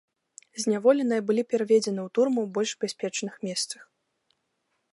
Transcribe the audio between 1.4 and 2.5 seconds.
пераведзены ў турмы